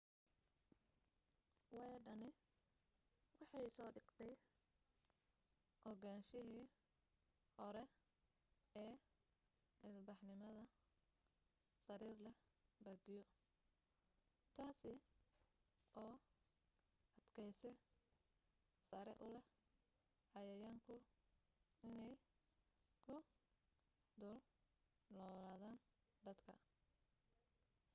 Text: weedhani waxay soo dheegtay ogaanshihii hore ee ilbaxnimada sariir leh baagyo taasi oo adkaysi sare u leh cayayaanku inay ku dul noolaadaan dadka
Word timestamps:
weedhani 1.77 2.29
waxay 3.37 3.67
soo 3.75 3.89
dheegtay 3.95 4.33
ogaanshihii 5.91 6.65
hore 7.57 7.83
ee 8.83 8.93
ilbaxnimada 9.89 10.63
sariir 11.85 12.17
leh 12.25 12.35
baagyo 12.83 13.21
taasi 14.55 14.93
oo 16.03 16.15
adkaysi 17.17 17.69
sare 18.89 19.13
u 19.25 19.27
leh 19.33 19.45
cayayaanku 20.31 20.95
inay 21.89 22.13
ku 23.03 23.15
dul 24.19 24.39
noolaadaan 25.15 25.77
dadka 26.25 26.53